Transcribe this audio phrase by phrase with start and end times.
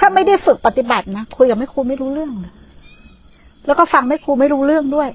[0.00, 2.52] ถ้าไม่ได้ฝึกปฏิบัตินะคุยกับแม่ครูไม่รู้เรื่องเลย
[3.66, 5.08] แล้วก็ฟังแม่ครูไม่รู้เรื่องด้วย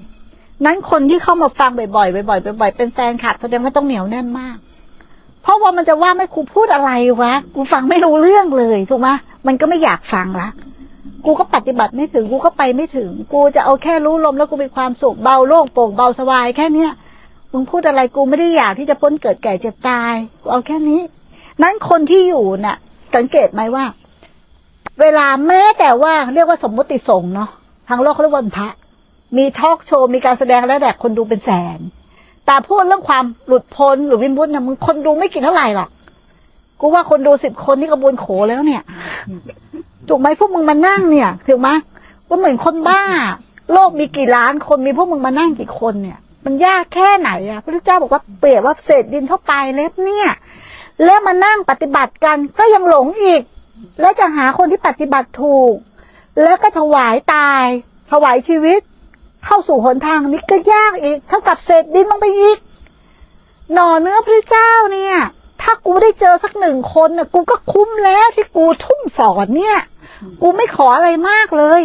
[0.64, 4.56] นั้นคนที่เข้ามาฟังบ่อยๆบ่อยๆบ่อยๆเป็นแฟนคลับแสดงว่าต้องเหนียวแน่นมาก
[5.42, 6.90] เพราะว่ามันจะว่าแม่ครูพูดอะไร
[7.22, 9.08] วะกูฟังไม่รู้เรื่องเลยถูกไหม
[9.46, 10.48] มันก็ไม่อยากฟังละ
[11.24, 16.92] กูก็ปฏิบัติไม่ถึงกูก็ไปไม่ถึง กูจะเอาแค่รู้ลมแล้วกูมีความสุขเบาโล่งโปร่งเบาสบายแค่เนี้ย
[17.52, 21.00] มึงพูดอะไรกูไม่ได้อยากที่จะพ้นเกิดแก่เจ็บตายกูเอาแค่นี้
[21.62, 22.76] นั้นคนที่อยู่น่ะ
[23.16, 23.84] สังเกตไหมว่า
[25.00, 27.50] เวลาแม้แต่ว่าเรียกว่าสมมติสงเนาะ
[27.88, 28.68] ทางโลกเขาเรียกว่าวันพระ
[29.36, 31.78] มีทอล์กโชว์มีการแสดงแล้วแต่คนดูเป็นแสน
[32.46, 35.88] แต่พูดเรื่องความหลุดพ้นหรือวิมุตติเนี่ยมึงคนดูไม่กี่เท่าไหร่หรอก
[36.80, 38.82] กูว่าคนดูสิบคนนี่กระบวนโขแล้วเนี่ย
[40.08, 41.68] ถูกไหมพวกมึงมานั่งเนี่ยถูกไหม
[42.28, 43.02] ว่าเหมือนคนบ้า
[43.72, 50.28] โลกมีกี่ล้านคนมีพวกมึงมานั่งกี่คนเนี่ย มันยากแค่ไหนอะพระเจ้าบอกว่าเปรียบว่าเศษดินเข้าไปเล็บเนี่ย
[51.04, 53.42] แล้วมานั่งปฏิบัติกันก็ยังหลงอีก
[54.00, 55.74] แล้วจะหาคนที่ปฏิบัติถูก
[56.42, 57.64] แล้วก็ถวายตาย
[58.10, 58.80] ถวายชีวิต
[59.44, 62.58] เข้าสู่หนทางนี้ก็ยากอีก เท่ากับเศษดินลงไปอีก
[63.72, 65.16] หน่อเนื้อพระเจ้าเนี่ย
[65.62, 69.78] ถ้ากูได้เจอสักหนึ่งคนน่ะกูก็คุ้มแล้วที่กูทุ่มสอนเนี่ย
[70.42, 71.82] กูไม่ขออะไรมากเลย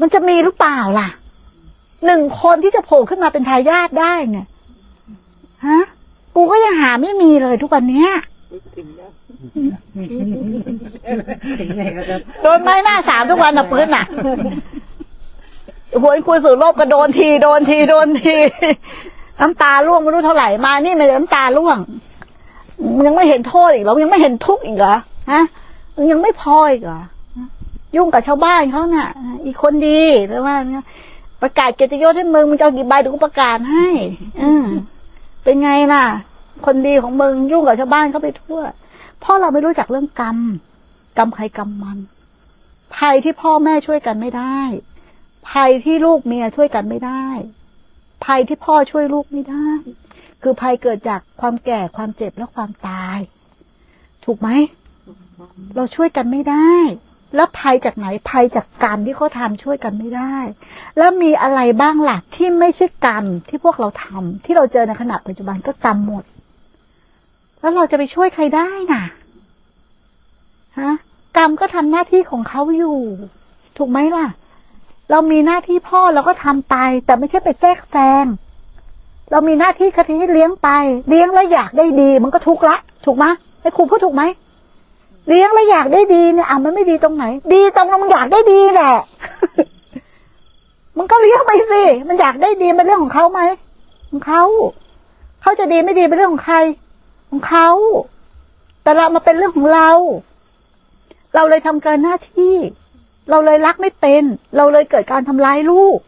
[0.00, 1.08] มันจะมีหรือเปล่าล่ะ
[2.06, 4.46] หนึ่งคนที่จะโผล่ขึ้นมาเป็นทายาทได้เนี่ย
[5.66, 5.80] ฮะ
[6.36, 8.10] กูก็ยังหาไม่มีเลยทุกวันเนี้ย
[12.42, 14.04] โดนไม้หน้าสามทุกวันนะปืนน่ะ
[16.02, 18.36] หัวคุยสื่อโลบก็โดนทีโดนทีโดนที
[19.40, 21.78] น้ำตาร่วงไม่รู้เท่าไหร่มานี่ไม่น้ำตาร่วง
[23.06, 24.96] ยังไม่เห็นโทษอีกเหรอยังไม่เห็นทุกข์อีกเหรอ
[25.32, 25.42] ฮะ
[26.12, 27.00] ยังไม่พออีกเหรอ
[27.96, 29.08] ยุ่งกับชาวบ้านเขาน่ะ
[29.46, 30.56] อีกคนดีหรือว่า
[31.42, 33.86] ประกาศเกียรติยศให้มึงมึงจะอากี่ใบเดี๋ยวกูประกาศให้
[34.42, 34.50] อื
[35.42, 36.04] เป็นไงล่ะ
[36.66, 38.60] คนดีของมึงยุ่งกับชาวบ้านเขาไปทั่ว
[39.22, 40.38] พราะเราไม่รู้จักเรื่องกรรม
[41.18, 41.98] กรรมใครกรรมมัน
[42.96, 44.58] ภัยที่พ่อแม่ช่วยกันไม่ได้
[45.50, 47.26] ภัยที่ลูกเมียช่วยกันไม่ได้
[48.24, 49.70] ภัยที่พ่อช่วยลูกไม่ได้
[50.42, 53.18] คือภัยเกิดจากความแก่ความเจ็บและความตาย
[54.24, 54.48] ถูกไหม
[55.76, 56.72] เราช่วยกันไม่ได้
[57.36, 60.36] แล้วภัยจากไหนภัยจากกรรมที่เขาทำช่วยกันไม่ได้
[60.98, 66.24] แล้วมีอะไรบ้างหล่ะที่ไม่ใช่กรรมที่พวกเราทำที่เราเจอในขณะปัจจุบันก็กรรมหมด
[67.60, 69.02] แล้วเราจะไปช่วยใครได้น่ะ
[70.78, 70.90] ฮะ
[71.36, 72.96] กรรมก็ทำหน้าที่ของเขาอยู่
[73.76, 74.26] ถูกไหมล่ะ
[75.10, 78.26] เรามีหน้าที่พ่อเราก็ทำไป แต่ไม่ใช่ไปแทรกแซง
[79.30, 80.68] เรามีหน้าที่คติให้เลี้ยงไป
[81.08, 83.24] เลี้ยงแล้วอยากได้ดี มันก็ทุกข์ละ ถูกไหม
[83.60, 84.22] ไอ้ครูพูดถูกไหม
[85.28, 88.94] เลี้ยงแล้วอยากได้ดีเนี่ยอะมันไม่ดีตรงไหน ดีตรงมันอยากได้ดีแหละ
[90.98, 93.40] มันก็เลี้ยงไปสิมันอยากได้ดีเป็นเรื่องของเขาไหม
[94.10, 94.42] ของเขา
[95.42, 96.56] เขาจะดีไม่ดีเป็นเรื่องของใคร
[97.30, 97.68] ของเขา
[98.82, 99.90] แต่เรามาเป็นเรื่องของเรา
[101.34, 102.54] เราเลยทำเกินหน้าที่
[103.30, 104.22] เราเลยรักไม่เป็น
[104.56, 105.98] เราเลยเกิดการทำร้ายลูก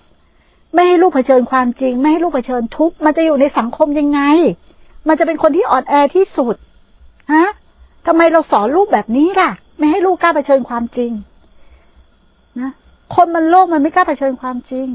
[0.74, 4.20] ไม่ให้ลูกเผชิญความจริง ไม่ให้ลูกเผชิญทุกข์มันจะอยู่ในสังคมยังไง
[5.08, 6.54] มันจะเป็นคนที่อ่อนแอที่สุด
[7.32, 7.46] ฮะ
[8.06, 11.12] ทำไมเราสอนลูกแบบนี้ล่ะ ไม่ให้ลูกกล้าเผชิญความจริง
[12.60, 12.70] นะ
[13.14, 14.88] คนมันโลกมันไม่กล้าเผชิญความจริง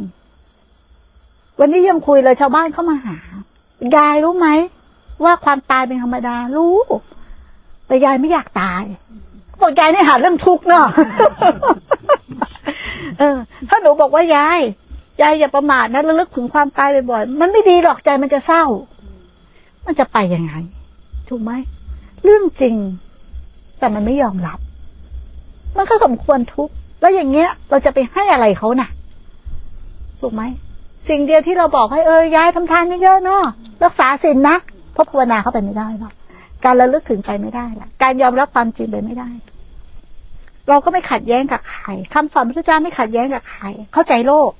[1.59, 3.17] วันนี้ยังคุยเลยชาวบ้านเข้ามาหา
[3.95, 4.47] ยายรู้ไหม
[5.23, 6.77] ว่าความตายเป็นธรรมดารู้
[7.87, 8.83] แต่ยายไม่อยากตาย
[9.61, 10.85] บอกยายนี่หาเรื่องทุกข์เนาะ
[13.19, 13.37] เออ
[13.69, 14.59] ถ้าหนูบอกว่ายาย
[15.21, 18.63] ยายอย่าประมาทนะระลึกถึงความตายบ่อยๆมันไม่ดีหรอกใจมันจะเศร้า
[19.85, 20.53] มันจะไปยังไง
[21.29, 21.51] ถูกไหม
[22.23, 22.75] เรื่องจริง
[23.79, 24.59] แต่มันไม่ยอมรับ
[25.77, 28.89] มันก็สมควรทุกข์แล้วอย่างเงี้ย เราจะไปให้อะไรเขาน่ะ
[30.21, 30.43] ถูกไหม
[31.09, 33.41] สิ่งเดียวที่เราบอกให้เออยายทำทานเยอะๆเนาะ
[33.83, 34.55] รักษาศีลนะ
[34.93, 36.13] เพราะภาวนาเข้าไปไม่ได้หรอก
[36.65, 39.29] การระลึกถึงไปไม่ได้ละการยอมรับความจริงไปไม่ได้
[40.69, 44.51] เราก็ไม่ขัดแย้งกับใครคำสอนพระเจ้าไม่ขัดแย้งกับใครเข้าใจโลก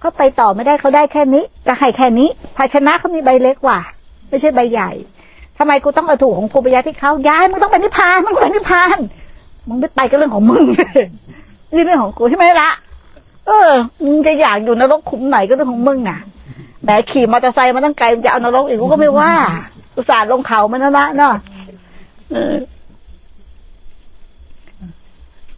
[0.00, 3.78] เขาไปต่อไม่ได้เขาได้แค่นี้จะให้แค่นี้ ภาชนะเขามีใบเล็กกว่า
[4.28, 4.90] ไม่ใช่ใบใหญ่
[5.58, 8.98] ทำไมกูต้องเอาถูกของกูไปยัดที่เขาย้ายมึงต้องไปนิพพานมึงต้องไปนิพพาน
[9.68, 10.64] มึงไม่ไปก็เรื่องของมึง
[11.74, 12.70] นี่เรื่องของกูใช่ไหมละ
[13.46, 13.70] เออ
[14.04, 16.18] มึงจะอยากอยู่นรกขุมไหนก็เรื่องของมึงน่ะ
[16.82, 19.32] แหมขี่มอเตอร์ไซค์มาตั้งไกลมึงจะเอานรกอีกกูก็ไม่ว่า
[19.98, 21.34] อุตส่าห์ลงเขามันนะนะเนาะ